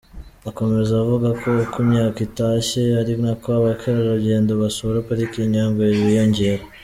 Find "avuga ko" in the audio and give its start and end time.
1.03-1.49